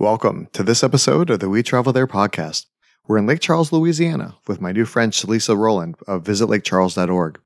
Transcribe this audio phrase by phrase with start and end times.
[0.00, 2.66] Welcome to this episode of the We Travel There podcast.
[3.06, 7.38] We're in Lake Charles, Louisiana, with my new friend Shalisa Rowland of visitlakecharles.org.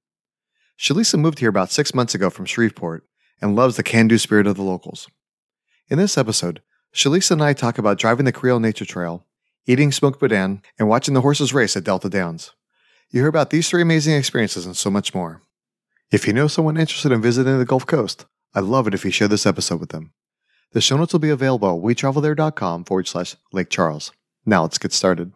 [0.79, 3.05] Shalisa moved here about six months ago from Shreveport
[3.43, 5.09] and loves the can do spirit of the locals.
[5.91, 6.63] In this episode,
[6.95, 9.27] Shalisa and I talk about driving the Creole Nature Trail,
[9.67, 12.53] eating smoked boudin, and watching the horses race at Delta Downs.
[13.11, 15.43] You hear about these three amazing experiences and so much more.
[16.11, 18.25] If you know someone interested in visiting the Gulf Coast,
[18.55, 20.15] I'd love it if you share this episode with them.
[20.73, 24.13] The show notes will be available at wetravelthere.com forward slash Lake Charles.
[24.45, 25.33] Now let's get started.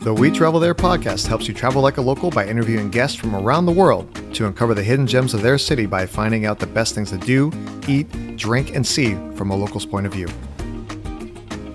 [0.00, 3.34] The We Travel There podcast helps you travel like a local by interviewing guests from
[3.34, 6.66] around the world to uncover the hidden gems of their city by finding out the
[6.66, 7.52] best things to do,
[7.88, 10.28] eat, drink, and see from a local's point of view.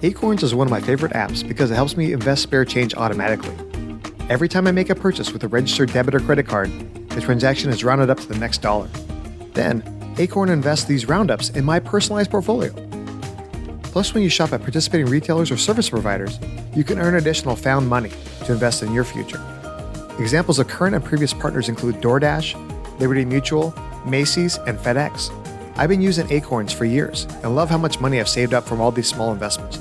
[0.01, 3.55] Acorns is one of my favorite apps because it helps me invest spare change automatically.
[4.29, 6.71] Every time I make a purchase with a registered debit or credit card,
[7.09, 8.89] the transaction is rounded up to the next dollar.
[9.53, 9.83] Then,
[10.17, 12.73] Acorn invests these roundups in my personalized portfolio.
[13.83, 16.39] Plus, when you shop at participating retailers or service providers,
[16.73, 18.11] you can earn additional found money
[18.45, 19.41] to invest in your future.
[20.19, 23.73] Examples of current and previous partners include DoorDash, Liberty Mutual,
[24.05, 25.31] Macy's, and FedEx.
[25.77, 28.79] I've been using Acorns for years and love how much money I've saved up from
[28.79, 29.79] all these small investments.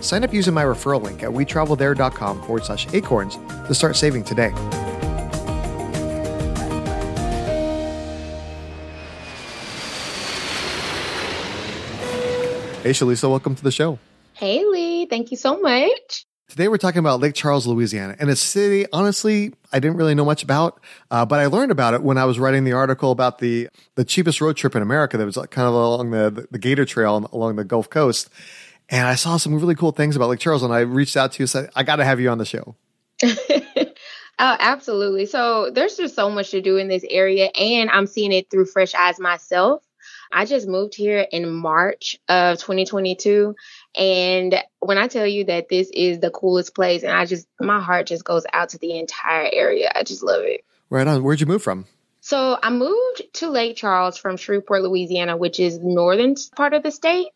[0.00, 4.52] Sign up using my referral link at wetravelthere.com forward slash acorns to start saving today.
[12.88, 13.98] Hey, Shalisa, welcome to the show.
[14.32, 15.04] Hey, Lee.
[15.04, 16.24] Thank you so much.
[16.48, 20.24] Today we're talking about Lake Charles, Louisiana, and a city, honestly, I didn't really know
[20.24, 20.80] much about,
[21.10, 24.06] uh, but I learned about it when I was writing the article about the, the
[24.06, 27.56] cheapest road trip in America that was kind of along the, the Gator Trail along
[27.56, 28.30] the Gulf Coast.
[28.88, 31.40] And I saw some really cool things about Lake Charles, and I reached out to
[31.40, 32.74] you and said, I got to have you on the show.
[33.22, 33.36] oh,
[34.38, 35.26] absolutely.
[35.26, 38.64] So there's just so much to do in this area, and I'm seeing it through
[38.64, 39.82] fresh eyes myself.
[40.32, 43.54] I just moved here in March of 2022.
[43.96, 47.80] And when I tell you that this is the coolest place, and I just, my
[47.80, 49.90] heart just goes out to the entire area.
[49.94, 50.64] I just love it.
[50.90, 51.22] Right on.
[51.22, 51.86] Where'd you move from?
[52.20, 56.82] So I moved to Lake Charles from Shreveport, Louisiana, which is the northern part of
[56.82, 57.28] the state.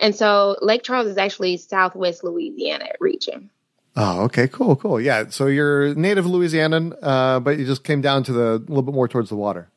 [0.00, 3.50] And so Lake Charles is actually southwest Louisiana region.
[3.96, 5.00] Oh, okay, cool, cool.
[5.00, 8.82] Yeah, so you're native Louisianan, uh, but you just came down to the a little
[8.82, 9.68] bit more towards the water.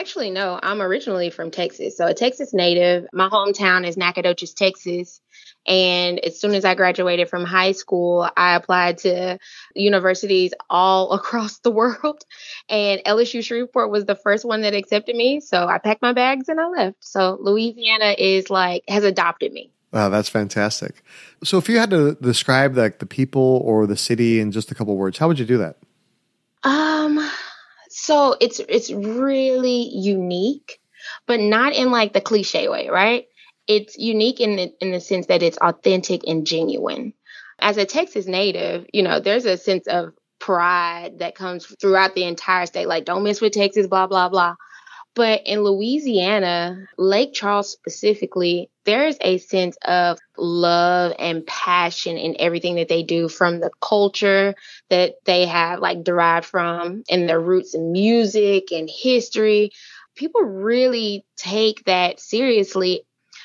[0.00, 1.98] Actually, no, I'm originally from Texas.
[1.98, 3.06] So a Texas native.
[3.12, 5.20] My hometown is Nacogdoches, Texas.
[5.66, 9.38] And as soon as I graduated from high school, I applied to
[9.74, 12.24] universities all across the world.
[12.66, 15.40] And LSU Shreveport was the first one that accepted me.
[15.40, 16.96] So I packed my bags and I left.
[17.00, 19.70] So Louisiana is like, has adopted me.
[19.92, 21.02] Wow, that's fantastic.
[21.44, 24.74] So if you had to describe like the people or the city in just a
[24.74, 25.76] couple words, how would you do that?
[26.62, 27.18] Um,
[28.00, 30.80] so it's it's really unique,
[31.26, 33.26] but not in like the cliche way, right?
[33.66, 37.12] It's unique in the, in the sense that it's authentic and genuine.
[37.58, 42.24] As a Texas native, you know, there's a sense of pride that comes throughout the
[42.24, 42.88] entire state.
[42.88, 44.56] Like, don't mess with Texas, blah blah blah.
[45.14, 52.74] But in Louisiana, Lake Charles specifically, there's a sense of love and passion in everything
[52.74, 54.56] that they do from the culture
[54.88, 59.70] that they have like derived from and their roots in music and history.
[60.16, 63.02] People really take that seriously.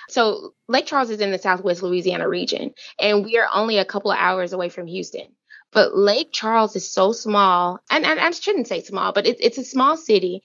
[0.09, 4.11] So Lake Charles is in the Southwest Louisiana region, and we are only a couple
[4.11, 5.27] of hours away from Houston.
[5.71, 9.59] But Lake Charles is so small, and, and I shouldn't say small, but it, it's
[9.59, 10.41] a small city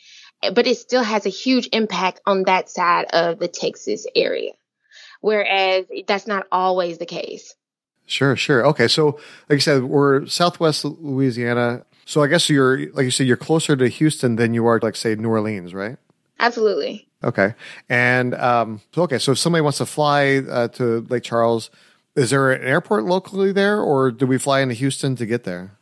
[0.54, 4.52] but it still has a huge impact on that side of the Texas area.
[5.20, 7.54] Whereas that's not always the case.
[8.06, 8.66] Sure, sure.
[8.66, 8.88] Okay.
[8.88, 11.84] So, like you said, we're Southwest Louisiana.
[12.06, 14.96] So I guess you're, like you said, you're closer to Houston than you are, like,
[14.96, 15.96] say, New Orleans, right?
[16.40, 17.06] Absolutely.
[17.22, 17.54] Okay.
[17.88, 19.18] And, um, so, okay.
[19.18, 21.70] So if somebody wants to fly uh, to Lake Charles,
[22.16, 25.76] is there an airport locally there or do we fly into Houston to get there?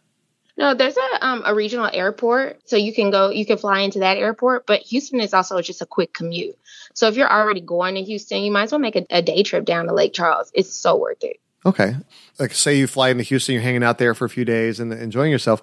[0.59, 4.01] No, there's a um, a regional airport, so you can go, you can fly into
[4.01, 4.67] that airport.
[4.67, 6.59] But Houston is also just a quick commute.
[6.95, 9.45] So if you're already going to Houston, you might as well make a, a day
[9.45, 10.51] trip down to Lake Charles.
[10.53, 11.37] It's so worth it.
[11.65, 11.95] Okay,
[12.41, 14.93] like say you fly into Houston, you're hanging out there for a few days and
[14.93, 15.63] enjoying yourself.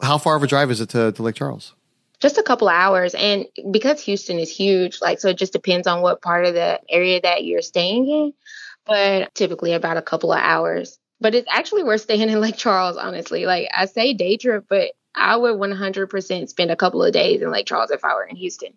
[0.00, 1.74] How far of a drive is it to, to Lake Charles?
[2.18, 5.86] Just a couple of hours, and because Houston is huge, like so, it just depends
[5.86, 8.32] on what part of the area that you're staying in.
[8.86, 12.96] But typically about a couple of hours but it's actually worth staying in Lake Charles,
[12.96, 13.46] honestly.
[13.46, 17.50] Like I say day trip, but I would 100% spend a couple of days in
[17.50, 18.74] Lake Charles if I were in Houston.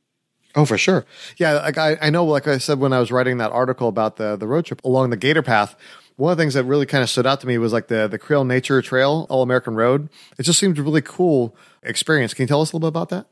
[0.56, 1.06] Oh, for sure.
[1.38, 1.54] Yeah.
[1.54, 4.36] Like I, I know, like I said, when I was writing that article about the,
[4.36, 5.76] the road trip along the Gator Path,
[6.16, 8.08] one of the things that really kind of stood out to me was like the,
[8.08, 10.10] the Creole Nature Trail, All American Road.
[10.38, 12.36] It just seemed a really cool experience.
[12.36, 13.26] Can you tell us a little bit about that?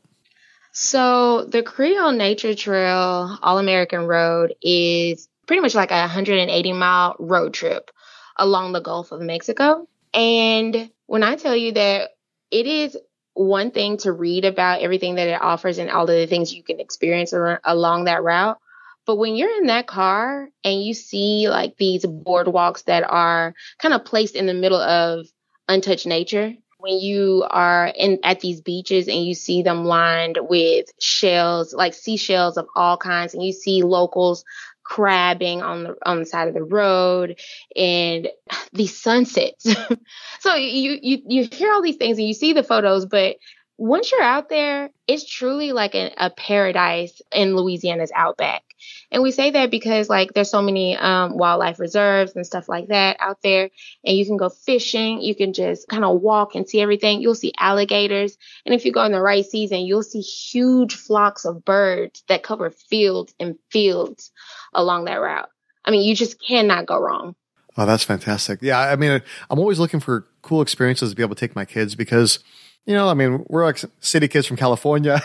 [0.72, 7.14] So the Creole Nature Trail All American Road is pretty much like a 180 mile
[7.20, 7.90] road trip
[8.36, 9.86] along the Gulf of Mexico.
[10.14, 12.10] And when I tell you that
[12.50, 12.96] it is
[13.34, 16.62] one thing to read about everything that it offers and all of the things you
[16.62, 17.32] can experience
[17.64, 18.58] along that route.
[19.06, 23.94] But when you're in that car and you see like these boardwalks that are kind
[23.94, 25.26] of placed in the middle of
[25.68, 30.86] untouched nature, when you are in at these beaches and you see them lined with
[31.00, 34.44] shells, like seashells of all kinds, and you see locals
[34.84, 37.38] crabbing on the on the side of the road
[37.76, 38.28] and
[38.72, 39.66] these sunsets.
[40.40, 43.36] so you you you hear all these things and you see the photos, but
[43.78, 48.62] once you're out there, it's truly like a paradise in Louisiana's outback.
[49.10, 52.88] And we say that because like there's so many um, wildlife reserves and stuff like
[52.88, 53.70] that out there,
[54.04, 55.20] and you can go fishing.
[55.20, 57.20] You can just kind of walk and see everything.
[57.20, 61.44] You'll see alligators, and if you go in the right season, you'll see huge flocks
[61.44, 64.30] of birds that cover fields and fields
[64.72, 65.48] along that route.
[65.84, 67.34] I mean, you just cannot go wrong.
[67.76, 68.60] Oh, that's fantastic.
[68.62, 71.64] Yeah, I mean, I'm always looking for cool experiences to be able to take my
[71.64, 72.40] kids because
[72.86, 75.20] you know, I mean, we're like city kids from California.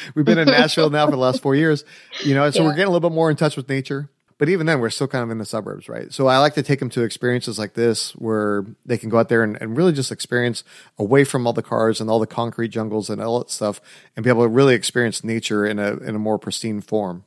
[0.14, 1.84] We've been in Nashville now for the last four years,
[2.24, 2.68] you know, so yeah.
[2.68, 4.10] we're getting a little bit more in touch with nature.
[4.38, 6.12] But even then, we're still kind of in the suburbs, right?
[6.12, 9.28] So I like to take them to experiences like this where they can go out
[9.28, 10.62] there and, and really just experience
[10.96, 13.80] away from all the cars and all the concrete jungles and all that stuff
[14.14, 17.24] and be able to really experience nature in a, in a more pristine form.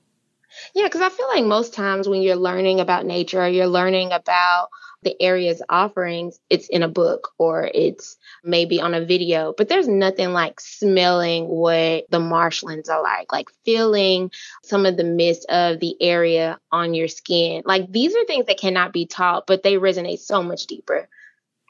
[0.76, 4.12] Yeah, because I feel like most times when you're learning about nature, or you're learning
[4.12, 4.70] about
[5.04, 9.88] the area's offerings, it's in a book or it's maybe on a video, but there's
[9.88, 14.30] nothing like smelling what the marshlands are like, like feeling
[14.64, 17.64] some of the mist of the area on your skin.
[17.66, 21.10] Like these are things that cannot be taught, but they resonate so much deeper.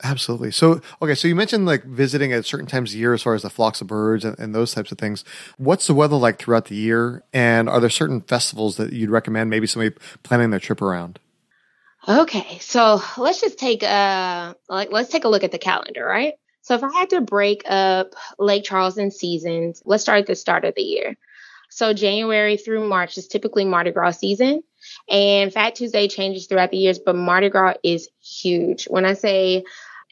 [0.03, 0.51] Absolutely.
[0.51, 3.44] So, okay, so you mentioned like visiting at certain times of year as far as
[3.44, 5.24] the flocks of birds and, and, those types of things.
[5.57, 7.24] What's the weather like throughout the year?
[7.33, 11.19] And are there certain festivals that you'd recommend maybe somebody planning their trip around?
[12.07, 16.33] Okay, so let's just take a like let's take a look at the calendar, right?
[16.62, 20.36] So if I had to break up Lake Charles in seasons, let's start at the
[20.36, 21.15] start of the year.
[21.69, 24.63] So January through March is typically Mardi Gras season,
[25.09, 28.86] and Fat Tuesday changes throughout the years, but Mardi Gras is huge.
[28.86, 29.63] When I say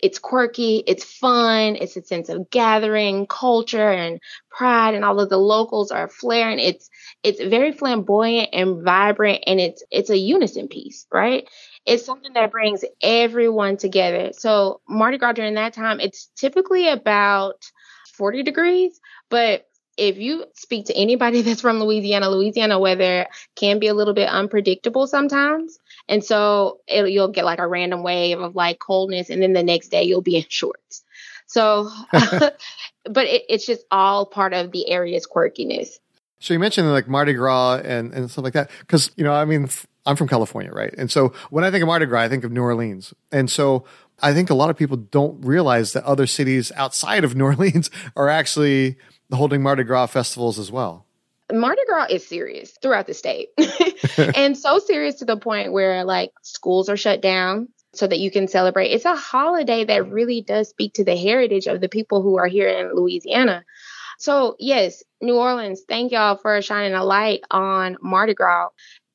[0.02, 4.20] it's quirky, it's fun, it's a sense of gathering, culture, and
[4.50, 6.60] pride, and all of the locals are flaring.
[6.60, 6.90] It's
[7.24, 11.48] it's very flamboyant and vibrant, and it's it's a unison piece, right?
[11.86, 14.32] It's something that brings everyone together.
[14.34, 17.64] So Mardi Gras during that time, it's typically about
[18.14, 19.00] 40 degrees,
[19.30, 19.66] but
[19.98, 24.30] if you speak to anybody that's from Louisiana, Louisiana weather can be a little bit
[24.30, 25.78] unpredictable sometimes.
[26.10, 29.64] And so it, you'll get like a random wave of like coldness, and then the
[29.64, 31.04] next day you'll be in shorts.
[31.46, 36.00] So, but it, it's just all part of the area's quirkiness.
[36.40, 38.72] So you mentioned like Mardi Gras and, and stuff like that.
[38.88, 39.70] Cause, you know, I mean,
[40.06, 40.94] I'm from California, right?
[40.98, 43.14] And so when I think of Mardi Gras, I think of New Orleans.
[43.32, 43.84] And so
[44.22, 47.92] I think a lot of people don't realize that other cities outside of New Orleans
[48.16, 48.98] are actually
[49.32, 51.06] holding Mardi Gras festivals as well.
[51.52, 53.50] Mardi Gras is serious throughout the state
[54.36, 58.30] and so serious to the point where like schools are shut down so that you
[58.32, 58.90] can celebrate.
[58.90, 62.48] It's a holiday that really does speak to the heritage of the people who are
[62.48, 63.64] here in Louisiana.
[64.20, 68.70] So, yes, New Orleans, thank y'all for shining a light on Mardi Gras.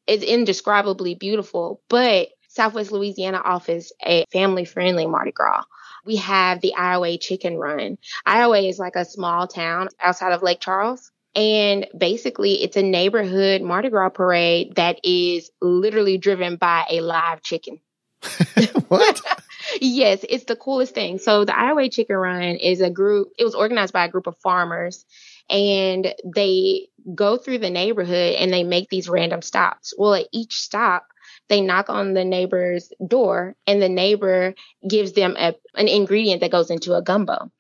[0.07, 5.65] It's indescribably beautiful, but Southwest Louisiana offers a family friendly Mardi Gras.
[6.05, 7.99] We have the Iowa Chicken Run.
[8.27, 11.11] Iowa is like a small town outside of Lake Charles.
[11.35, 17.43] And basically, it's a neighborhood Mardi Gras parade that is literally driven by a live
[17.43, 17.81] chicken.
[18.89, 19.21] what?
[19.81, 21.19] yes, it's the coolest thing.
[21.19, 24.39] So the Iowa Chicken Run is a group, it was organized by a group of
[24.39, 25.05] farmers
[25.51, 29.93] and they go through the neighborhood and they make these random stops.
[29.97, 31.07] Well, at each stop,
[31.49, 34.55] they knock on the neighbor's door and the neighbor
[34.89, 37.51] gives them a, an ingredient that goes into a gumbo.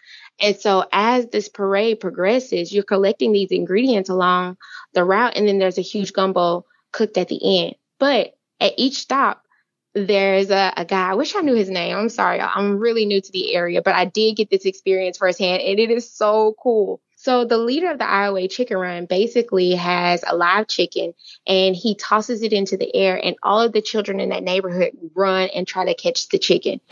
[0.40, 4.56] And so as this parade progresses, you're collecting these ingredients along
[4.92, 7.76] the route, and then there's a huge gumbo cooked at the end.
[7.98, 9.42] But at each stop,
[9.94, 11.96] there's a, a guy, I wish I knew his name.
[11.96, 15.62] I'm sorry, I'm really new to the area, but I did get this experience firsthand,
[15.62, 17.00] and it is so cool.
[17.24, 21.14] So the leader of the Iowa Chicken Run basically has a live chicken
[21.46, 24.90] and he tosses it into the air and all of the children in that neighborhood
[25.14, 26.82] run and try to catch the chicken.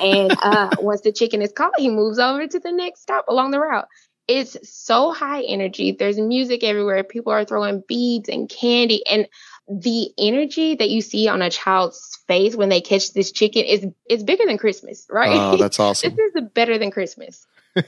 [0.00, 3.50] And uh, once the chicken is caught, he moves over to the next stop along
[3.50, 3.86] the route.
[4.26, 5.92] It's so high energy.
[5.92, 7.04] There's music everywhere.
[7.04, 9.28] People are throwing beads and candy and
[9.68, 13.86] the energy that you see on a child's face when they catch this chicken is
[14.08, 15.38] is bigger than Christmas, right?
[15.38, 16.16] Oh, that's awesome.
[16.16, 17.46] this is better than Christmas.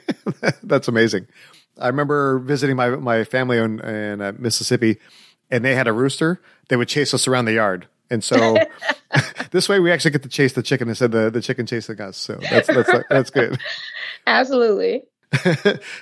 [0.63, 1.29] that's amazing.
[1.79, 4.99] I remember visiting my my family in, in uh, Mississippi,
[5.51, 6.41] and they had a rooster.
[6.69, 8.57] They would chase us around the yard, and so
[9.51, 12.01] this way we actually get to chase the chicken instead of the, the chicken chasing
[12.01, 12.17] us.
[12.17, 13.59] So that's that's that's good.
[14.27, 15.05] Absolutely.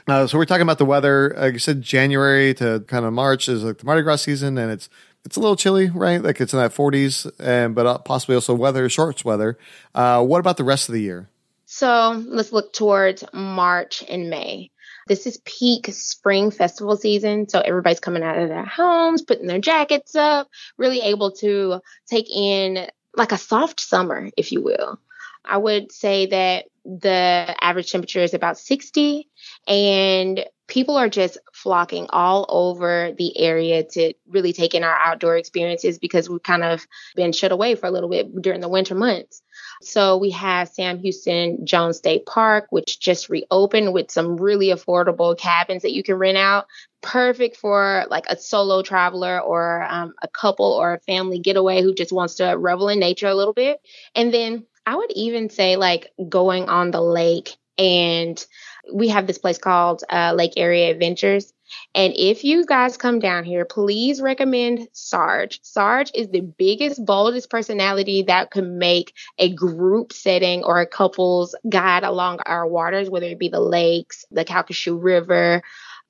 [0.08, 1.34] uh, so we're talking about the weather.
[1.36, 4.70] Like you said, January to kind of March is like the Mardi Gras season, and
[4.70, 4.88] it's
[5.24, 6.22] it's a little chilly, right?
[6.22, 9.58] Like it's in that 40s, and but uh, possibly also weather, shorts weather.
[9.94, 11.28] Uh, what about the rest of the year?
[11.66, 14.70] So let's look towards March and May.
[15.08, 17.48] This is peak spring festival season.
[17.48, 22.30] So everybody's coming out of their homes, putting their jackets up, really able to take
[22.30, 24.98] in like a soft summer, if you will.
[25.44, 29.28] I would say that the average temperature is about 60
[29.66, 35.36] and people are just flocking all over the area to really take in our outdoor
[35.36, 38.94] experiences because we've kind of been shut away for a little bit during the winter
[38.94, 39.42] months.
[39.84, 45.36] So we have Sam Houston Jones State Park, which just reopened with some really affordable
[45.36, 46.66] cabins that you can rent out.
[47.00, 51.94] Perfect for like a solo traveler or um, a couple or a family getaway who
[51.94, 53.80] just wants to revel in nature a little bit.
[54.14, 58.44] And then I would even say like going on the lake and
[58.92, 61.52] we have this place called uh, Lake Area Adventures.
[61.94, 65.60] And if you guys come down here, please recommend Sarge.
[65.62, 71.54] Sarge is the biggest, boldest personality that could make a group setting or a couple's
[71.68, 75.62] guide along our waters, whether it be the lakes, the Calcasieu River,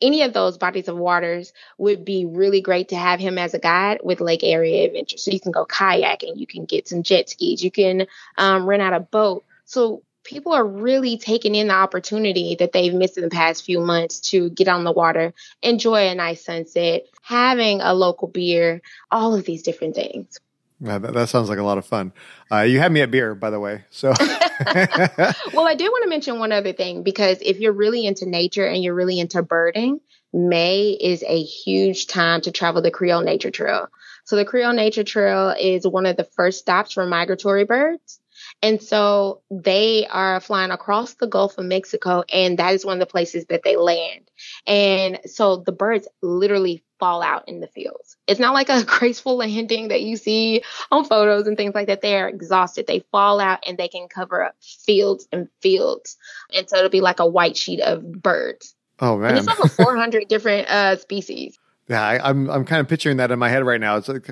[0.03, 3.59] any of those bodies of waters would be really great to have him as a
[3.59, 5.17] guide with lake area adventure.
[5.17, 8.83] So you can go kayaking, you can get some jet skis, you can um, rent
[8.83, 9.45] out a boat.
[9.65, 13.81] So people are really taking in the opportunity that they've missed in the past few
[13.81, 19.35] months to get on the water, enjoy a nice sunset, having a local beer, all
[19.35, 20.39] of these different things.
[20.81, 22.13] Yeah, that, that, sounds like a lot of fun.
[22.51, 23.85] Uh, you had me at beer, by the way.
[23.91, 28.27] So, well, I do want to mention one other thing because if you're really into
[28.27, 30.01] nature and you're really into birding,
[30.33, 33.89] May is a huge time to travel the Creole Nature Trail.
[34.25, 38.19] So, the Creole Nature Trail is one of the first stops for migratory birds.
[38.63, 43.01] And so they are flying across the Gulf of Mexico, and that is one of
[43.01, 44.31] the places that they land.
[44.69, 48.17] And so the birds literally fall out in the fields.
[48.29, 52.03] It's not like a graceful landing that you see on photos and things like that.
[52.03, 52.87] They are exhausted.
[52.87, 56.17] They fall out and they can cover up fields and fields.
[56.55, 58.77] And so it'll be like a white sheet of birds.
[59.01, 59.31] Oh man.
[59.31, 61.59] And it's over 400 different uh, species.
[61.89, 63.97] Yeah, I, I'm I'm kind of picturing that in my head right now.
[63.97, 64.31] It's like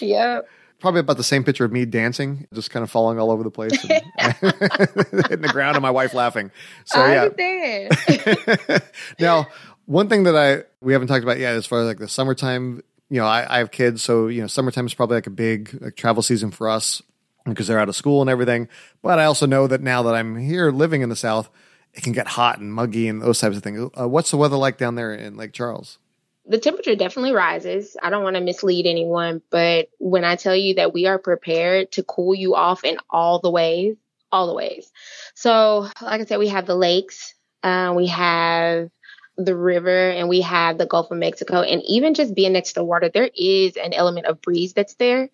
[0.00, 0.40] Yeah
[0.80, 3.50] probably about the same picture of me dancing, just kind of falling all over the
[3.50, 4.02] place, and,
[4.40, 6.50] hitting the ground, and my wife laughing.
[6.84, 8.78] So I yeah.
[9.20, 9.48] now,
[9.86, 12.82] one thing that I we haven't talked about yet, as far as like the summertime,
[13.08, 15.78] you know, I, I have kids, so you know, summertime is probably like a big
[15.80, 17.02] like, travel season for us
[17.44, 18.68] because they're out of school and everything.
[19.02, 21.50] But I also know that now that I'm here living in the South,
[21.94, 23.90] it can get hot and muggy and those types of things.
[23.98, 25.98] Uh, what's the weather like down there in Lake Charles?
[26.46, 27.96] The temperature definitely rises.
[28.02, 31.92] I don't want to mislead anyone, but when I tell you that we are prepared
[31.92, 33.96] to cool you off in all the ways,
[34.32, 34.90] all the ways.
[35.34, 38.90] So, like I said, we have the lakes, uh, we have
[39.36, 41.62] the river, and we have the Gulf of Mexico.
[41.62, 44.94] And even just being next to the water, there is an element of breeze that's
[44.94, 45.30] there.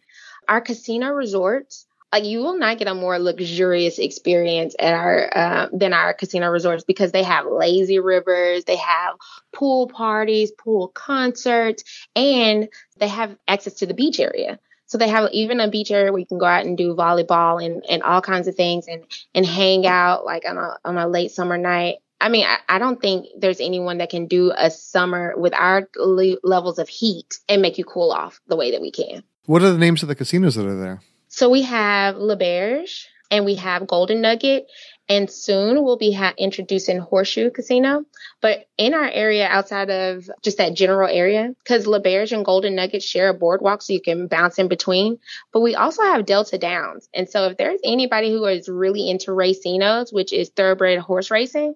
[0.49, 5.69] Our casino resorts like you will not get a more luxurious experience at our uh,
[5.73, 9.17] than our casino resorts because they have lazy rivers, they have
[9.53, 11.85] pool parties, pool concerts,
[12.15, 14.59] and they have access to the beach area.
[14.87, 17.65] So they have even a beach area where you can go out and do volleyball
[17.65, 21.09] and, and all kinds of things and and hang out like on a on a
[21.09, 21.97] late summer night.
[22.21, 25.89] I mean, I, I don't think there's anyone that can do a summer with our
[25.97, 29.23] le- levels of heat and make you cool off the way that we can.
[29.45, 31.01] What are the names of the casinos that are there?
[31.37, 34.69] So we have L'Auberge and we have Golden Nugget.
[35.07, 38.07] And soon we'll be ha- introducing Horseshoe Casino.
[38.40, 43.02] But in our area, outside of just that general area, because L'Auberge and Golden Nugget
[43.02, 45.19] share a boardwalk so you can bounce in between.
[45.52, 47.07] But we also have Delta Downs.
[47.12, 51.75] And so if there's anybody who is really into racinos, which is thoroughbred horse racing,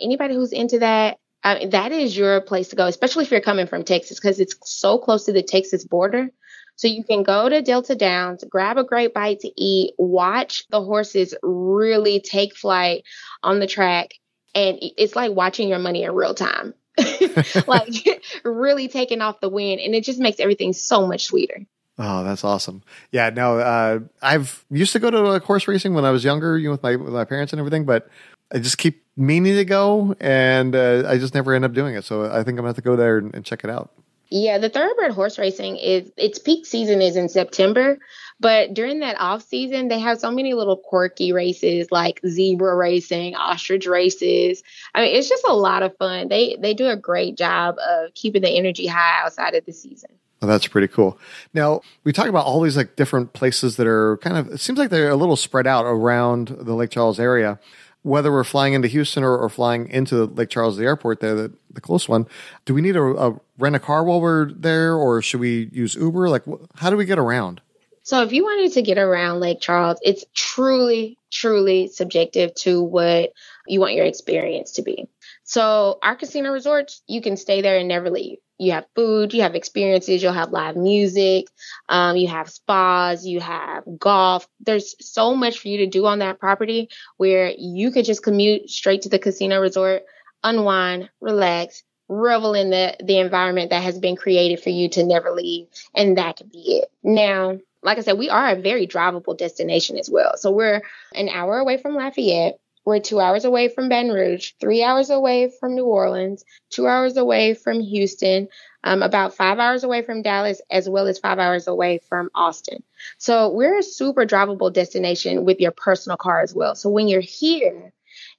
[0.00, 3.68] anybody who's into that, uh, that is your place to go, especially if you're coming
[3.68, 6.32] from Texas, because it's so close to the Texas border.
[6.76, 10.82] So you can go to Delta Downs, grab a great bite to eat, watch the
[10.82, 13.04] horses really take flight
[13.42, 14.14] on the track.
[14.54, 16.74] And it's like watching your money in real time.
[17.66, 19.80] like really taking off the wind.
[19.80, 21.66] And it just makes everything so much sweeter.
[21.98, 22.82] Oh, that's awesome.
[23.10, 26.58] Yeah, no, uh, I've used to go to uh, horse racing when I was younger,
[26.58, 28.10] you know, with my, with my parents and everything, but
[28.52, 32.04] I just keep meaning to go and uh, I just never end up doing it.
[32.04, 33.92] So I think I'm going to have to go there and, and check it out.
[34.28, 37.98] Yeah, the thoroughbred horse racing is its peak season is in September,
[38.40, 43.36] but during that off season, they have so many little quirky races like zebra racing,
[43.36, 44.62] ostrich races.
[44.94, 46.28] I mean, it's just a lot of fun.
[46.28, 50.10] They they do a great job of keeping the energy high outside of the season.
[50.42, 51.18] Oh, that's pretty cool.
[51.54, 54.48] Now we talk about all these like different places that are kind of.
[54.48, 57.60] It seems like they're a little spread out around the Lake Charles area
[58.06, 61.34] whether we're flying into Houston or, or flying into the Lake Charles, the airport there,
[61.34, 62.26] the, the close one,
[62.64, 66.28] do we need a, rent a car while we're there, or should we use Uber?
[66.28, 67.60] Like, wh- how do we get around?
[68.02, 73.32] So, if you wanted to get around Lake Charles, it's truly, truly subjective to what
[73.66, 75.06] you want your experience to be.
[75.44, 79.42] So, our casino resorts, you can stay there and never leave you have food, you
[79.42, 81.48] have experiences, you'll have live music,
[81.88, 84.48] um, you have spas, you have golf.
[84.60, 88.70] There's so much for you to do on that property where you could just commute
[88.70, 90.04] straight to the casino resort,
[90.42, 95.32] unwind, relax, revel in the, the environment that has been created for you to never
[95.32, 95.66] leave.
[95.94, 96.90] And that could be it.
[97.02, 100.36] Now, like I said, we are a very drivable destination as well.
[100.36, 100.82] So we're
[101.14, 102.58] an hour away from Lafayette.
[102.84, 107.16] We're two hours away from Baton Rouge, three hours away from New Orleans, two hours
[107.16, 108.46] away from Houston,
[108.84, 112.84] um, about five hours away from Dallas, as well as five hours away from Austin.
[113.18, 116.76] So we're a super drivable destination with your personal car as well.
[116.76, 117.92] So when you're here,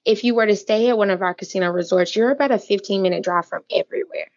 [0.05, 3.01] if you were to stay at one of our casino resorts, you're about a 15
[3.01, 4.27] minute drive from everywhere.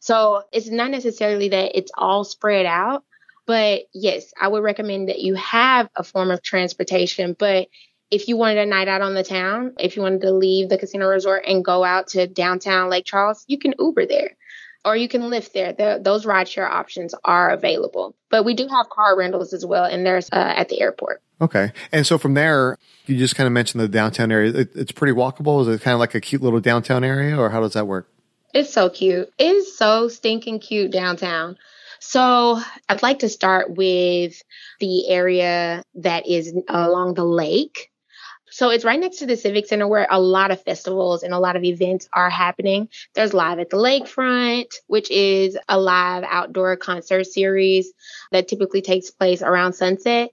[0.00, 3.04] So it's not necessarily that it's all spread out,
[3.46, 7.68] but yes, I would recommend that you have a form of transportation, but
[8.10, 10.76] if you wanted a night out on the town, if you wanted to leave the
[10.76, 14.36] casino resort and go out to downtown Lake Charles, you can Uber there
[14.84, 15.72] or you can Lyft there.
[15.72, 18.14] The, those rideshare options are available.
[18.30, 21.22] But we do have car rentals as well, and there's uh, at the airport.
[21.40, 21.72] Okay.
[21.90, 24.52] And so from there, you just kind of mentioned the downtown area.
[24.52, 25.60] It, it's pretty walkable.
[25.62, 28.08] Is it kind of like a cute little downtown area, or how does that work?
[28.54, 29.32] It's so cute.
[29.38, 31.56] It is so stinking cute downtown.
[32.00, 34.42] So I'd like to start with
[34.80, 37.91] the area that is along the lake.
[38.52, 41.38] So it's right next to the Civic Center where a lot of festivals and a
[41.38, 42.90] lot of events are happening.
[43.14, 47.90] There's Live at the Lakefront, which is a live outdoor concert series
[48.30, 50.32] that typically takes place around sunset.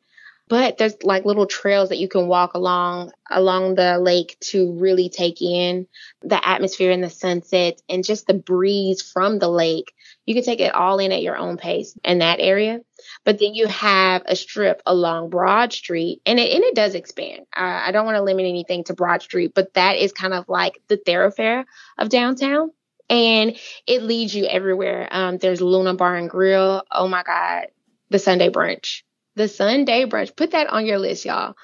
[0.50, 5.10] But there's like little trails that you can walk along along the lake to really
[5.10, 5.88] take in
[6.21, 9.93] the atmosphere and the sunset and just the breeze from the lake.
[10.26, 12.82] You can take it all in at your own pace in that area.
[13.26, 17.45] But then you have a strip along Broad Street, and it and it does expand.
[17.54, 20.50] I, I don't want to limit anything to Broad Street, but that is kind of
[20.50, 21.65] like the thoroughfare
[21.97, 22.71] of downtown,
[23.10, 25.08] and it leads you everywhere.
[25.12, 26.84] Um, there's Luna Bar and Grill.
[26.91, 27.67] Oh my God,
[28.10, 29.04] the Sunday brunch,
[29.39, 30.36] the Sunday brunch.
[30.36, 31.56] Put that on your list, y'all.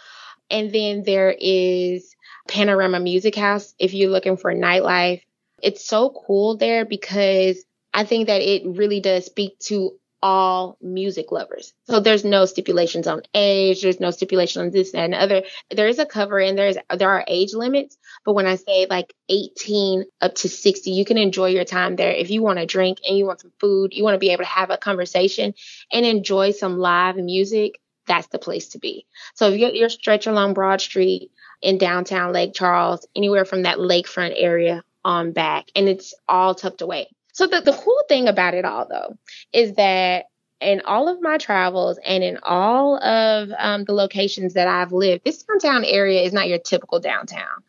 [0.50, 2.16] And then there is
[2.48, 5.22] Panorama Music House if you're looking for nightlife.
[5.62, 9.92] It's so cool there because I think that it really does speak to
[10.26, 11.72] all music lovers.
[11.84, 15.44] So there's no stipulations on age, there's no stipulation on this and other.
[15.70, 19.14] There is a cover and there's there are age limits, but when I say like
[19.30, 22.10] 18 up to 60, you can enjoy your time there.
[22.10, 24.46] If you want to drink and you want some food, you want to be able
[24.46, 25.54] to have a conversation
[25.92, 29.06] and enjoy some live music, that's the place to be.
[29.36, 31.30] So if you're, you're stretch along Broad Street
[31.62, 36.82] in downtown Lake Charles, anywhere from that lakefront area on back, and it's all tucked
[36.82, 37.10] away.
[37.36, 39.18] So the, the cool thing about it all though
[39.52, 40.28] is that
[40.62, 45.26] in all of my travels and in all of um, the locations that I've lived,
[45.26, 47.62] this downtown area is not your typical downtown.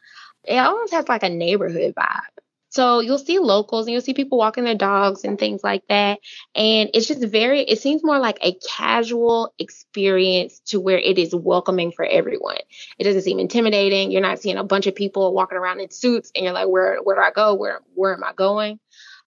[0.45, 2.21] It almost has like a neighborhood vibe.
[2.69, 6.21] So you'll see locals and you'll see people walking their dogs and things like that.
[6.55, 11.35] And it's just very, it seems more like a casual experience to where it is
[11.35, 12.59] welcoming for everyone.
[13.01, 14.13] It doesn't seem intimidating.
[14.13, 16.99] You're not seeing a bunch of people walking around in suits and you're like, where,
[16.99, 17.55] where do I go?
[17.55, 18.79] Where, where am I going?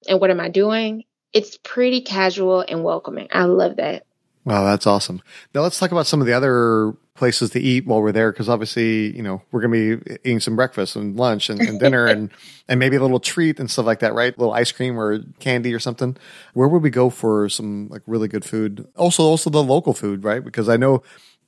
[0.08, 1.04] And what am I doing?
[1.34, 3.28] It's pretty casual and welcoming.
[3.32, 4.06] I love that.
[4.46, 5.22] Wow, that's awesome.
[5.54, 8.50] Now let's talk about some of the other places to eat while we're there, because
[8.50, 12.06] obviously, you know, we're going to be eating some breakfast and lunch and, and dinner
[12.08, 12.32] and,
[12.68, 14.36] and maybe a little treat and stuff like that, right?
[14.36, 16.16] A little ice cream or candy or something.
[16.54, 18.88] Where would we go for some like really good food?
[18.96, 20.44] Also, also the local food, right?
[20.44, 21.04] Because I know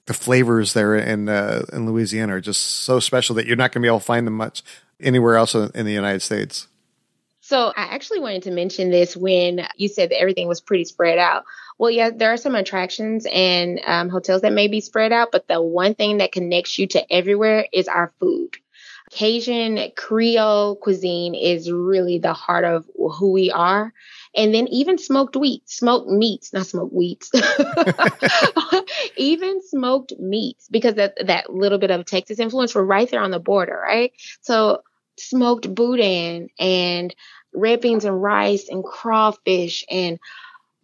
[0.05, 3.81] the flavors there in uh, in Louisiana are just so special that you're not going
[3.81, 4.63] to be able to find them much
[4.99, 6.67] anywhere else in the United States.
[7.51, 11.17] So I actually wanted to mention this when you said that everything was pretty spread
[11.17, 11.43] out.
[11.77, 15.49] Well, yeah, there are some attractions and um, hotels that may be spread out, but
[15.49, 18.55] the one thing that connects you to everywhere is our food.
[19.11, 23.91] Cajun Creole cuisine is really the heart of who we are.
[24.33, 27.31] And then even smoked wheat, smoked meats, not smoked wheats,
[29.17, 33.31] even smoked meats, because that, that little bit of Texas influence, we're right there on
[33.31, 34.13] the border, right?
[34.39, 34.83] So
[35.17, 37.13] smoked boudin and
[37.53, 40.19] red beans and rice and crawfish and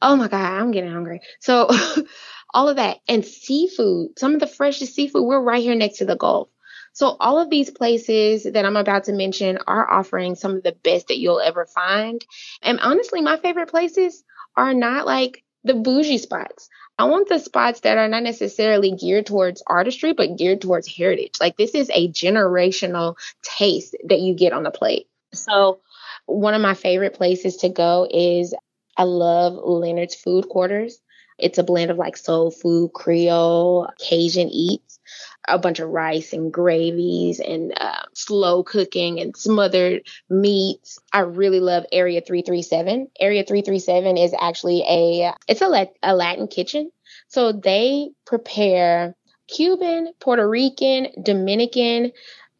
[0.01, 1.21] Oh my God, I'm getting hungry.
[1.39, 1.69] So
[2.53, 5.23] all of that and seafood, some of the freshest seafood.
[5.23, 6.49] We're right here next to the Gulf.
[6.93, 10.75] So all of these places that I'm about to mention are offering some of the
[10.83, 12.23] best that you'll ever find.
[12.61, 14.23] And honestly, my favorite places
[14.55, 16.69] are not like the bougie spots.
[16.97, 21.35] I want the spots that are not necessarily geared towards artistry, but geared towards heritage.
[21.39, 25.07] Like this is a generational taste that you get on the plate.
[25.33, 25.81] So
[26.27, 28.53] one of my favorite places to go is
[28.95, 30.99] I love Leonard's Food Quarters.
[31.39, 34.99] It's a blend of like soul food, Creole, Cajun eats,
[35.47, 40.99] a bunch of rice and gravies and uh, slow cooking and smothered meats.
[41.13, 43.07] I really love Area 337.
[43.19, 46.91] Area 337 is actually a it's a, a Latin kitchen.
[47.27, 49.15] So they prepare
[49.47, 52.11] Cuban, Puerto Rican, Dominican,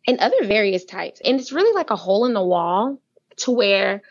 [0.06, 1.20] and other various types.
[1.26, 3.00] And it's really like a hole in the wall
[3.38, 4.02] to where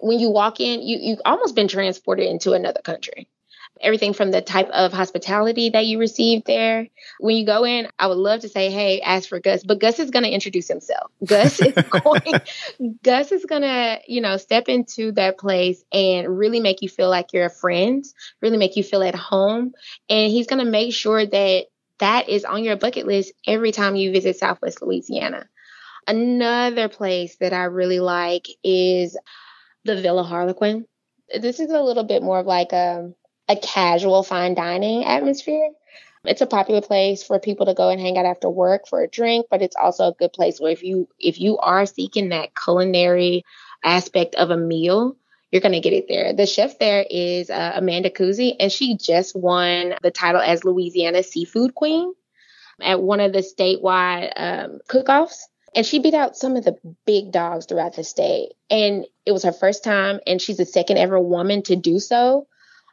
[0.00, 3.28] when you walk in, you you've almost been transported into another country
[3.80, 6.88] everything from the type of hospitality that you receive there.
[7.20, 9.98] When you go in, I would love to say, hey, ask for Gus, but Gus
[9.98, 11.10] is going to introduce himself.
[11.24, 12.40] Gus is going,
[13.02, 17.10] Gus is going to, you know, step into that place and really make you feel
[17.10, 18.04] like you're a friend,
[18.40, 19.72] really make you feel at home.
[20.08, 21.66] And he's going to make sure that
[21.98, 25.46] that is on your bucket list every time you visit Southwest Louisiana.
[26.06, 29.16] Another place that I really like is
[29.84, 30.86] the Villa Harlequin.
[31.40, 33.12] This is a little bit more of like a
[33.48, 35.70] a casual fine dining atmosphere.
[36.24, 39.08] It's a popular place for people to go and hang out after work for a
[39.08, 42.50] drink, but it's also a good place where if you if you are seeking that
[42.54, 43.44] culinary
[43.84, 45.16] aspect of a meal,
[45.50, 46.32] you're going to get it there.
[46.32, 51.22] The chef there is uh, Amanda Cusey, and she just won the title as Louisiana
[51.22, 52.12] Seafood Queen
[52.80, 55.48] at one of the statewide um, cook-offs.
[55.76, 58.54] And she beat out some of the big dogs throughout the state.
[58.70, 62.46] And it was her first time, and she's the second ever woman to do so.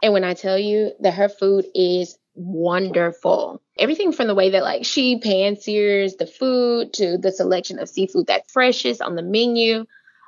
[0.03, 4.63] And when I tell you that her food is wonderful, everything from the way that
[4.63, 9.21] like she pan sears the food to the selection of seafood that's freshest on the
[9.21, 9.85] menu.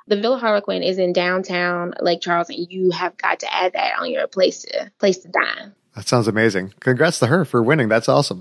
[0.08, 3.98] The Villa Harlequin is in downtown Lake Charles, and you have got to add that
[3.98, 5.74] on your place to place to dine.
[5.94, 6.72] That sounds amazing.
[6.80, 7.88] Congrats to her for winning.
[7.88, 8.40] That's awesome.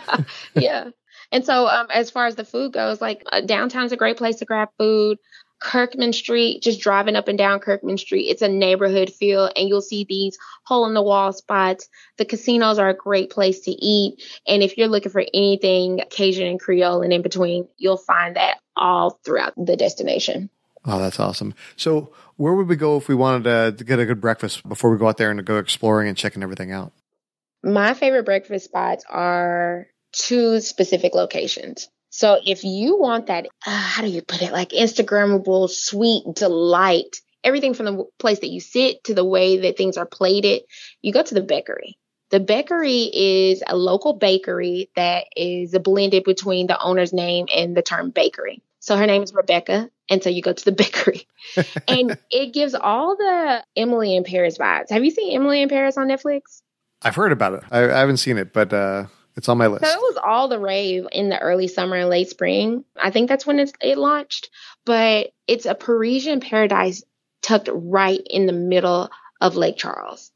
[0.54, 0.90] yeah.
[1.30, 4.36] And so, um, as far as the food goes, like uh, downtown's a great place
[4.36, 5.18] to grab food.
[5.60, 9.80] Kirkman Street, just driving up and down Kirkman Street, it's a neighborhood feel, and you'll
[9.80, 11.88] see these hole in the wall spots.
[12.16, 14.22] The casinos are a great place to eat.
[14.46, 18.58] And if you're looking for anything Cajun and Creole and in between, you'll find that
[18.76, 20.48] all throughout the destination.
[20.84, 21.54] Oh, that's awesome.
[21.76, 24.90] So, where would we go if we wanted to, to get a good breakfast before
[24.92, 26.92] we go out there and go exploring and checking everything out?
[27.64, 31.88] My favorite breakfast spots are two specific locations.
[32.10, 34.52] So if you want that, uh, how do you put it?
[34.52, 39.76] Like Instagrammable, sweet delight, everything from the place that you sit to the way that
[39.76, 40.62] things are plated,
[41.02, 41.98] you go to the bakery.
[42.30, 47.76] The bakery is a local bakery that is a blended between the owner's name and
[47.76, 48.62] the term bakery.
[48.80, 49.90] So her name is Rebecca.
[50.10, 51.26] And so you go to the bakery.
[51.86, 54.90] and it gives all the Emily in Paris vibes.
[54.90, 56.62] Have you seen Emily in Paris on Netflix?
[57.02, 57.62] I've heard about it.
[57.70, 59.06] I, I haven't seen it, but uh,
[59.38, 59.84] it's on my list.
[59.84, 62.84] So it was all the rave in the early summer and late spring.
[63.00, 64.50] I think that's when it launched.
[64.84, 67.04] But it's a Parisian paradise
[67.40, 70.32] tucked right in the middle of Lake Charles.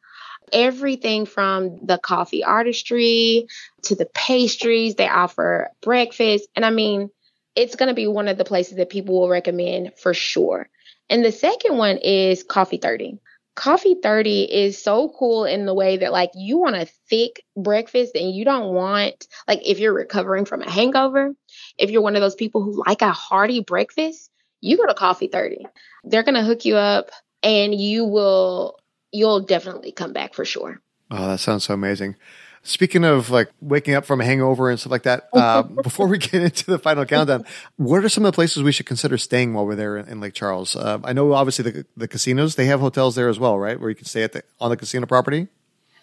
[0.52, 3.48] Everything from the coffee artistry
[3.82, 6.48] to the pastries, they offer breakfast.
[6.54, 7.10] And I mean,
[7.56, 10.68] it's going to be one of the places that people will recommend for sure.
[11.10, 13.18] And the second one is Coffee 30.
[13.54, 18.14] Coffee 30 is so cool in the way that like you want a thick breakfast
[18.14, 21.34] and you don't want like if you're recovering from a hangover,
[21.76, 25.28] if you're one of those people who like a hearty breakfast, you go to Coffee
[25.28, 25.66] 30.
[26.04, 27.10] They're going to hook you up
[27.42, 28.78] and you will
[29.12, 30.80] you'll definitely come back for sure.
[31.10, 32.16] Oh, that sounds so amazing.
[32.64, 36.18] Speaking of like waking up from a hangover and stuff like that, uh, before we
[36.18, 37.44] get into the final countdown,
[37.76, 40.20] what are some of the places we should consider staying while we're there in, in
[40.20, 40.76] Lake Charles?
[40.76, 43.80] Uh, I know obviously the, the casinos they have hotels there as well, right?
[43.80, 45.48] Where you can stay at the on the casino property.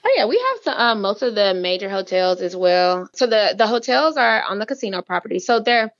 [0.03, 3.09] Oh yeah, we have some, um, most of the major hotels as well.
[3.13, 5.93] So the the hotels are on the casino property, so they're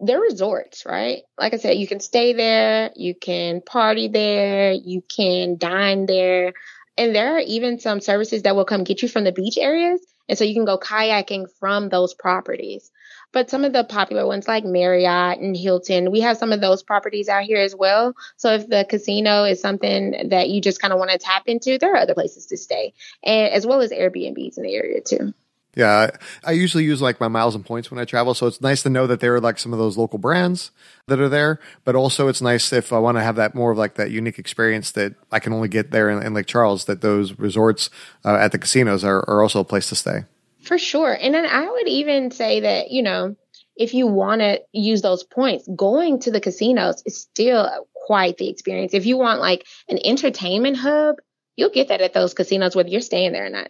[0.00, 1.22] they're resorts, right?
[1.38, 6.52] Like I said, you can stay there, you can party there, you can dine there.
[6.96, 10.00] And there are even some services that will come get you from the beach areas.
[10.28, 12.90] And so you can go kayaking from those properties.
[13.32, 16.84] But some of the popular ones like Marriott and Hilton, we have some of those
[16.84, 18.14] properties out here as well.
[18.36, 21.76] So if the casino is something that you just kind of want to tap into,
[21.76, 25.34] there are other places to stay, and as well as Airbnbs in the area too.
[25.76, 26.10] Yeah,
[26.44, 28.90] I, usually use like my miles and points when I travel, so it's nice to
[28.90, 30.70] know that there are like some of those local brands
[31.08, 31.58] that are there.
[31.84, 34.38] But also, it's nice if I want to have that more of like that unique
[34.38, 36.84] experience that I can only get there in, in Lake Charles.
[36.84, 37.90] That those resorts
[38.24, 40.24] uh, at the casinos are, are also a place to stay.
[40.62, 43.36] For sure, and then I would even say that you know
[43.76, 48.48] if you want to use those points, going to the casinos is still quite the
[48.48, 48.94] experience.
[48.94, 51.16] If you want like an entertainment hub,
[51.56, 53.68] you'll get that at those casinos whether you're staying there or not.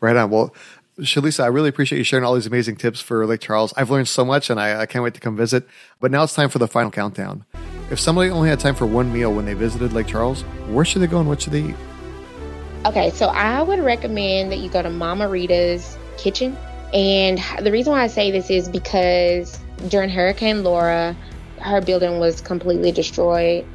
[0.00, 0.30] Right on.
[0.30, 0.54] Well,
[1.00, 3.74] Shalisa, I really appreciate you sharing all these amazing tips for Lake Charles.
[3.76, 5.68] I've learned so much and I, I, can't wait to come visit.
[6.00, 7.44] But now it's time for the final countdown.
[7.90, 11.02] If somebody only had time for one meal when they visited Lake Charles, where should
[11.02, 11.74] they go and what should they eat?
[12.86, 16.56] Okay, so I would recommend that you go to Mama Rita's kitchen.
[16.94, 21.14] And the reason why I say this is because during Hurricane Laura,
[21.60, 23.66] her building was completely destroyed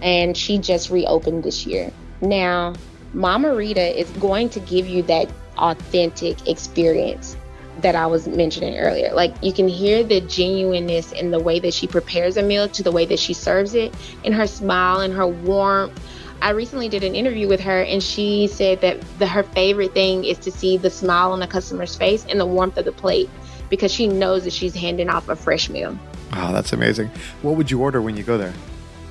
[0.00, 1.92] and she just reopened this year.
[2.22, 2.72] Now,
[3.12, 5.28] Mama Rita is going to give you that
[5.60, 7.36] authentic experience
[7.82, 9.12] that I was mentioning earlier.
[9.12, 12.82] Like you can hear the genuineness in the way that she prepares a meal to
[12.82, 13.94] the way that she serves it,
[14.24, 15.98] in her smile and her warmth.
[16.42, 20.24] I recently did an interview with her and she said that the, her favorite thing
[20.24, 23.28] is to see the smile on the customer's face and the warmth of the plate
[23.68, 25.98] because she knows that she's handing off a fresh meal.
[26.32, 27.10] Oh, that's amazing.
[27.42, 28.54] What would you order when you go there?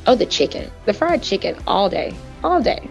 [0.08, 0.72] Oh, the chicken.
[0.86, 2.16] The fried chicken all day.
[2.44, 2.90] All day.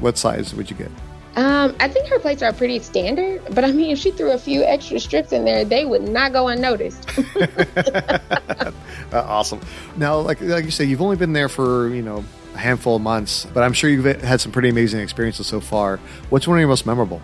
[0.00, 0.90] What size would you get?
[1.34, 4.38] Um, I think her plates are pretty standard, but I mean, if she threw a
[4.38, 7.08] few extra strips in there, they would not go unnoticed.
[7.36, 8.72] uh,
[9.12, 9.60] awesome.
[9.96, 12.22] Now, like like you say, you've only been there for you know
[12.54, 15.98] a handful of months, but I'm sure you've had some pretty amazing experiences so far.
[16.28, 17.22] What's one of your most memorable?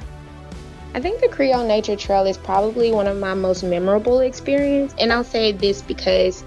[0.95, 5.13] I think the Creole Nature Trail is probably one of my most memorable experience, and
[5.13, 6.45] I'll say this because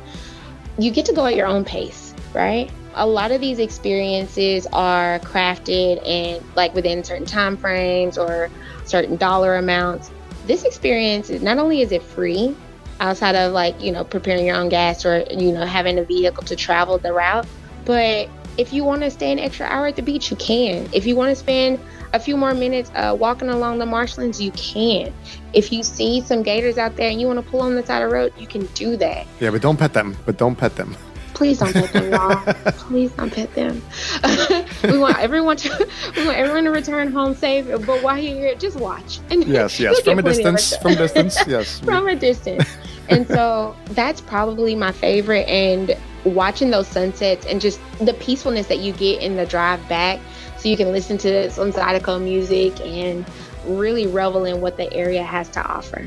[0.80, 2.72] you get to go at your own pace, right?
[2.96, 8.50] A lot of these experiences are crafted and like within certain time frames or
[8.86, 10.12] certain dollar amounts.
[10.46, 12.56] This experience is not only is it free
[13.00, 16.44] outside of like you know preparing your own gas or you know having a vehicle
[16.44, 17.48] to travel the route
[17.84, 20.88] but if you want to stay an extra hour at the beach you can.
[20.94, 21.80] If you want to spend
[22.14, 25.14] a few more minutes uh, walking along the marshlands you can.
[25.54, 28.04] If you see some gators out there and you want to pull on the side
[28.04, 29.26] of the road you can do that.
[29.40, 30.18] Yeah but don't pet them.
[30.26, 30.96] But don't pet them
[31.42, 32.54] Please don't pet them, y'all.
[32.74, 33.82] Please don't pet them.
[34.84, 37.66] we want everyone to we want everyone to return home safe.
[37.66, 39.20] But while you're here, just watch.
[39.32, 40.78] And yes, yes, from a distance.
[40.78, 41.80] From a distance, yes.
[41.80, 42.70] from a distance.
[43.10, 45.48] And so that's probably my favorite.
[45.48, 50.20] And watching those sunsets and just the peacefulness that you get in the drive back,
[50.60, 53.26] so you can listen to some Zydeco music and
[53.66, 56.06] really revel in what the area has to offer.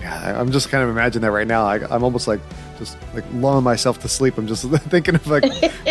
[0.00, 1.66] Yeah, I'm just kind of imagining that right now.
[1.66, 2.40] I, I'm almost like
[2.78, 4.38] just like lulling myself to sleep.
[4.38, 5.44] I'm just thinking of like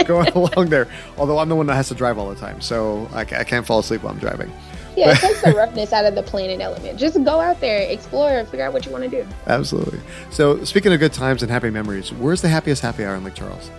[0.06, 0.88] going along there.
[1.17, 3.65] Although I'm the one that has to drive all the time, so I, I can't
[3.65, 4.52] fall asleep while I'm driving.
[4.98, 7.00] Yeah, it takes the roughness out of the planning element.
[7.00, 9.26] Just go out there, explore, figure out what you want to do.
[9.48, 10.00] Absolutely.
[10.30, 13.36] So, speaking of good times and happy memories, where's the happiest happy hour in Lake
[13.36, 13.69] Charles?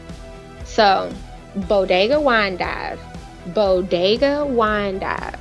[0.64, 1.12] So,
[1.68, 3.00] Bodega Wine Dive.
[3.48, 5.38] Bodega Wine Dive.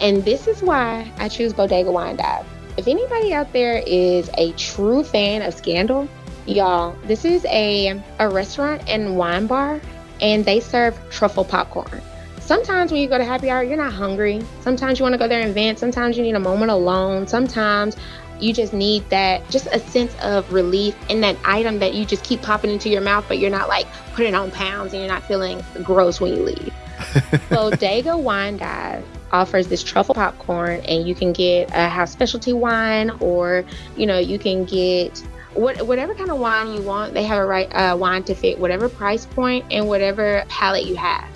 [0.00, 2.44] And this is why I choose Bodega Wine Dive.
[2.76, 6.08] If anybody out there is a true fan of Scandal,
[6.46, 9.80] Y'all, this is a, a restaurant and wine bar,
[10.20, 12.00] and they serve truffle popcorn.
[12.38, 14.40] Sometimes when you go to happy hour, you're not hungry.
[14.60, 15.80] Sometimes you want to go there and vent.
[15.80, 17.26] Sometimes you need a moment alone.
[17.26, 17.96] Sometimes
[18.38, 22.22] you just need that, just a sense of relief in that item that you just
[22.22, 25.24] keep popping into your mouth, but you're not like putting on pounds and you're not
[25.24, 26.74] feeling gross when you leave.
[27.50, 33.10] Bodega Wine Dive offers this truffle popcorn, and you can get a house specialty wine,
[33.20, 33.64] or
[33.96, 35.22] you know, you can get
[35.56, 38.58] what, whatever kind of wine you want, they have a right uh, wine to fit
[38.58, 41.28] whatever price point and whatever palate you have.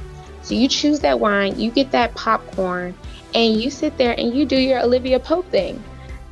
[0.42, 2.94] So you choose that wine, you get that popcorn,
[3.34, 5.82] and you sit there and you do your Olivia Pope thing.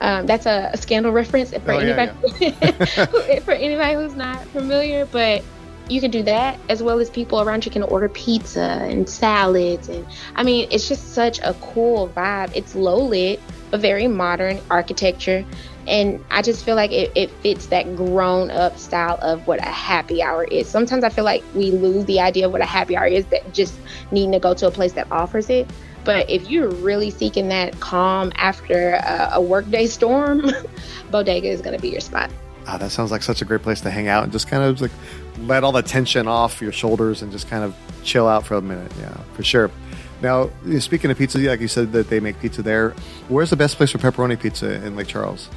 [0.01, 2.55] Um, that's a, a, scandal reference for oh, anybody yeah,
[3.01, 3.41] yeah.
[3.41, 5.07] for anybody who's not familiar.
[5.07, 5.43] But
[5.91, 9.89] you can do that as well as people around you can order pizza and salads,
[9.89, 12.53] and I mean it's just such a cool vibe.
[12.55, 15.45] It's low lit but very modern architecture.
[15.87, 19.71] And I just feel like it, it fits that grown up style of what a
[19.71, 20.69] happy hour is.
[20.69, 23.53] Sometimes I feel like we lose the idea of what a happy hour is that
[23.55, 23.75] just
[24.11, 25.69] needing to go to a place that offers it.
[26.05, 30.51] But if you're really seeking that calm after a, a workday storm,
[31.11, 32.31] Bodega is going to be your spot.
[32.67, 34.81] Ah, that sounds like such a great place to hang out and just kind of
[34.81, 34.91] like
[35.47, 37.75] let all the tension off your shoulders and just kind of
[38.05, 38.93] chill out for a minute.
[39.01, 39.71] Yeah, for sure.
[40.21, 42.91] Now, speaking of pizza, like you said that they make pizza there.
[43.29, 45.49] Where's the best place for pepperoni pizza in Lake Charles?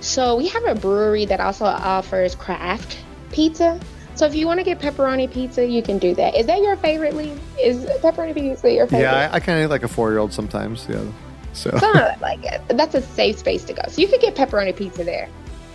[0.00, 2.98] So we have a brewery that also offers craft
[3.32, 3.80] pizza.
[4.14, 6.36] So if you want to get pepperoni pizza, you can do that.
[6.36, 7.32] Is that your favorite, Lee?
[7.60, 9.00] Is pepperoni pizza your favorite?
[9.00, 10.86] Yeah, I, I kind of like a four-year-old sometimes.
[10.88, 11.04] Yeah.
[11.52, 11.70] So
[12.20, 13.82] like that's a safe space to go.
[13.88, 15.28] So you could get pepperoni pizza there.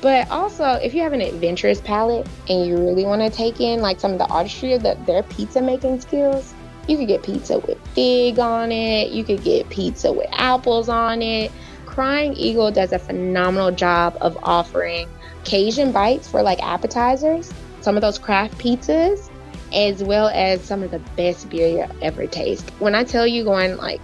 [0.06, 3.82] But also, if you have an adventurous palate and you really want to take in
[3.82, 6.54] like some of the artistry of the, their pizza making skills,
[6.88, 9.10] you could get pizza with fig on it.
[9.10, 11.52] You could get pizza with apples on it.
[11.88, 15.10] Crying Eagle does a phenomenal job of offering
[15.44, 19.32] Cajun bites for like appetizers, some of those craft pizzas,
[19.74, 22.70] as well as some of the best beer you'll ever taste.
[22.78, 24.02] When I tell you going like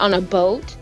[0.00, 0.76] on a boat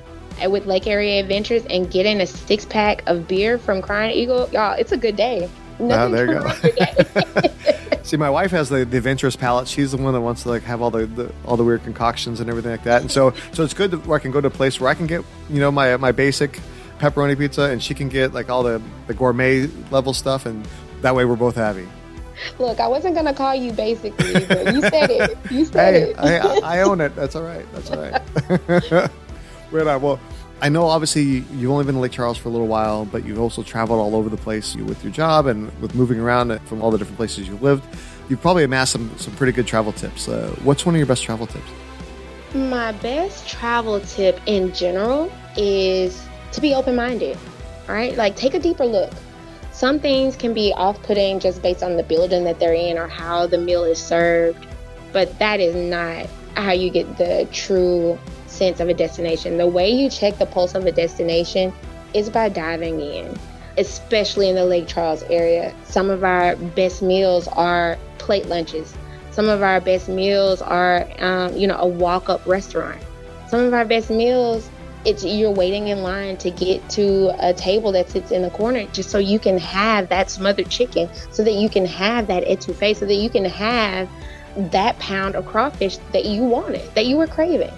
[0.51, 4.73] with Lake Area Adventures and getting a six pack of beer from Crying Eagle, y'all,
[4.73, 5.49] it's a good day.
[5.81, 8.03] Ah, there you go.
[8.03, 9.69] See, my wife has the, the adventurous palate.
[9.69, 12.41] She's the one that wants to like have all the, the, all the weird concoctions
[12.41, 13.01] and everything like that.
[13.01, 15.07] And so so it's good that I can go to a place where I can
[15.07, 16.61] get you know my my basic
[16.99, 20.67] pepperoni pizza, and she can get like all the the gourmet level stuff, and
[21.01, 21.87] that way we're both happy.
[22.59, 25.39] Look, I wasn't gonna call you basically, but you said it.
[25.51, 26.63] You said hey, it.
[26.65, 27.15] I, I own it.
[27.15, 27.67] That's all right.
[27.73, 29.11] That's all right.
[29.71, 30.03] right on.
[30.03, 30.21] Well,
[30.63, 33.41] I know obviously you've only been in Lake Charles for a little while, but you've
[33.41, 36.93] also traveled all over the place with your job and with moving around from all
[36.93, 37.85] the different places you've lived.
[38.29, 40.29] You've probably amassed some, some pretty good travel tips.
[40.29, 41.67] Uh, what's one of your best travel tips?
[42.55, 47.37] My best travel tip in general is to be open minded,
[47.89, 48.17] right?
[48.17, 49.13] Like take a deeper look.
[49.73, 53.09] Some things can be off putting just based on the building that they're in or
[53.09, 54.65] how the meal is served,
[55.13, 58.17] but that is not how you get the true
[58.53, 59.57] sense of a destination.
[59.57, 61.73] The way you check the pulse of a destination
[62.15, 63.39] is by diving in,
[63.79, 65.75] especially in the Lake Charles area.
[65.85, 68.95] Some of our best meals are plate lunches.
[69.31, 73.01] Some of our best meals are, um, you know, a walk-up restaurant.
[73.49, 74.69] Some of our best meals,
[75.05, 78.85] it's you're waiting in line to get to a table that sits in the corner
[78.93, 82.95] just so you can have that smothered chicken, so that you can have that etouffee,
[82.95, 84.09] so that you can have
[84.71, 87.73] that pound of crawfish that you wanted, that you were craving.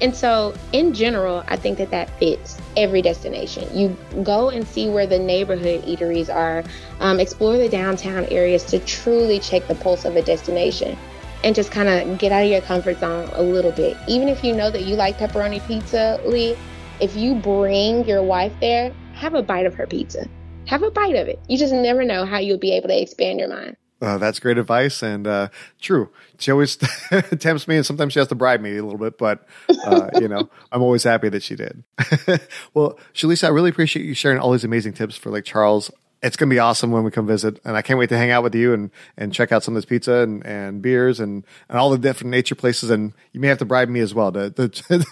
[0.00, 3.68] And so, in general, I think that that fits every destination.
[3.76, 6.62] You go and see where the neighborhood eateries are,
[7.00, 10.96] um, explore the downtown areas to truly check the pulse of a destination
[11.44, 13.96] and just kind of get out of your comfort zone a little bit.
[14.06, 16.56] Even if you know that you like pepperoni pizza, Lee,
[17.00, 20.28] if you bring your wife there, have a bite of her pizza.
[20.66, 21.40] Have a bite of it.
[21.48, 23.76] You just never know how you'll be able to expand your mind.
[24.00, 25.48] Uh, that's great advice and uh,
[25.80, 26.08] true.
[26.38, 26.76] She always
[27.38, 29.44] tempts me, and sometimes she has to bribe me a little bit, but
[29.84, 31.82] uh, you know, I'm always happy that she did.
[32.74, 35.90] well, Shalisa, I really appreciate you sharing all these amazing tips for Lake Charles.
[36.22, 38.44] It's gonna be awesome when we come visit, and I can't wait to hang out
[38.44, 41.78] with you and, and check out some of this pizza and, and beers and, and
[41.78, 42.90] all the different nature places.
[42.90, 44.68] And you may have to bribe me as well to to,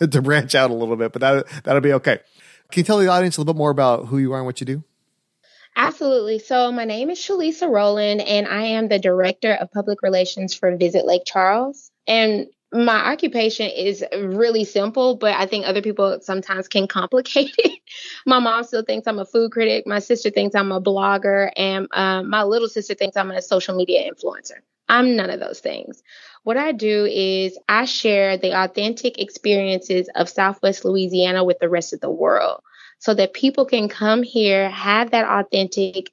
[0.07, 2.21] to branch out a little bit, but that that'll be okay.
[2.71, 4.61] Can you tell the audience a little bit more about who you are and what
[4.61, 4.85] you do?
[5.77, 6.39] Absolutely.
[6.39, 10.75] So, my name is Shalisa Rowland, and I am the Director of Public Relations for
[10.75, 11.91] Visit Lake Charles.
[12.09, 17.81] And my occupation is really simple, but I think other people sometimes can complicate it.
[18.25, 19.87] my mom still thinks I'm a food critic.
[19.87, 23.77] My sister thinks I'm a blogger, and um, my little sister thinks I'm a social
[23.77, 24.61] media influencer.
[24.89, 26.03] I'm none of those things.
[26.43, 31.93] What I do is I share the authentic experiences of Southwest Louisiana with the rest
[31.93, 32.63] of the world
[32.99, 36.11] so that people can come here, have that authentic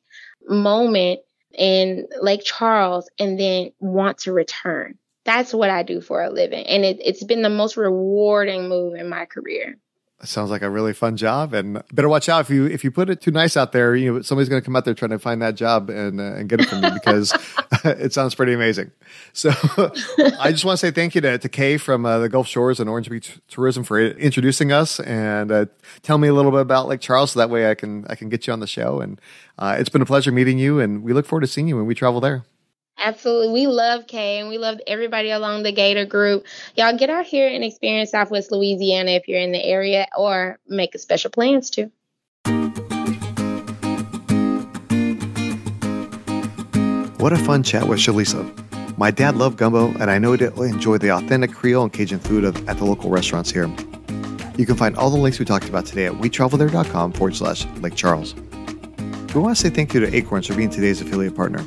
[0.48, 1.22] moment
[1.58, 4.98] in Lake Charles, and then want to return.
[5.26, 6.66] That's what I do for a living.
[6.66, 9.78] And it, it's been the most rewarding move in my career
[10.28, 13.10] sounds like a really fun job, and better watch out if you if you put
[13.10, 13.96] it too nice out there.
[13.96, 16.36] You know, somebody's going to come out there trying to find that job and uh,
[16.36, 17.34] and get it from you because
[17.84, 18.92] it sounds pretty amazing.
[19.34, 19.50] So
[20.40, 22.80] I just want to say thank you to, to Kay from uh, the Gulf Shores
[22.80, 25.66] and Orange Beach Tourism for introducing us and uh,
[26.02, 28.30] tell me a little bit about Lake Charles, so that way I can I can
[28.30, 29.00] get you on the show.
[29.02, 29.20] And
[29.58, 31.86] uh, it's been a pleasure meeting you, and we look forward to seeing you when
[31.86, 32.44] we travel there.
[32.98, 33.54] Absolutely.
[33.54, 36.46] We love Kay and we love everybody along the Gator group.
[36.76, 40.96] Y'all get out here and experience Southwest Louisiana if you're in the area or make
[40.96, 41.92] a special plans to.
[47.18, 48.98] What a fun chat with Shalisa.
[48.98, 52.44] My dad loved gumbo, and I know he'll enjoy the authentic Creole and Cajun food
[52.44, 53.74] of, at the local restaurants here.
[54.58, 57.96] You can find all the links we talked about today at wetravelthere.com forward slash Lake
[57.96, 58.36] Charles.
[59.34, 61.66] We want to say thank you to Acorns for being today's affiliate partner.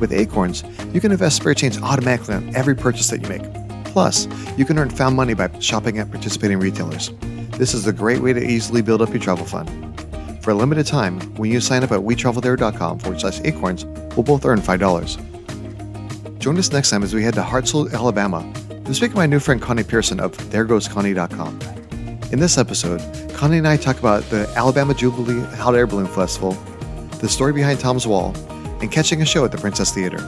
[0.00, 3.42] With Acorns, you can invest spare change automatically on every purchase that you make.
[3.86, 4.28] Plus,
[4.58, 7.10] you can earn found money by shopping at participating retailers.
[7.52, 9.70] This is a great way to easily build up your travel fund.
[10.44, 14.44] For a limited time, when you sign up at wetravelthere.com forward slash acorns, we'll both
[14.44, 16.38] earn $5.
[16.38, 18.52] Join us next time as we head to Hartselle, Alabama,
[18.84, 21.58] to speak with my new friend Connie Pearson of ThereGoesConnie.com.
[22.32, 23.00] In this episode,
[23.34, 26.52] Connie and I talk about the Alabama Jubilee Hot Air Balloon Festival,
[27.20, 28.32] the story behind Tom's Wall,
[28.86, 30.20] and catching a show at the Princess Theater.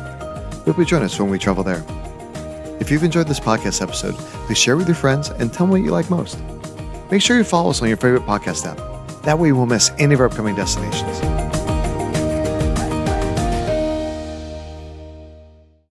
[0.64, 1.84] Hope you join us when we travel there.
[2.80, 5.82] If you've enjoyed this podcast episode, please share with your friends and tell me what
[5.82, 6.40] you like most.
[7.08, 9.22] make sure you follow us on your favorite podcast app.
[9.22, 11.47] That way you won't miss any of our upcoming destinations.